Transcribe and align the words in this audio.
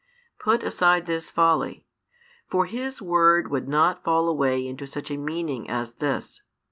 Put 0.39 0.63
aside 0.63 1.05
this 1.05 1.29
folly; 1.29 1.85
for 2.49 2.65
His 2.65 3.03
Word 3.03 3.51
would 3.51 3.67
not 3.67 4.03
fall 4.03 4.27
away 4.29 4.65
into 4.67 4.87
such 4.87 5.11
a 5.11 5.15
meaning 5.17 5.69
as 5.69 5.93
this. 5.93 6.41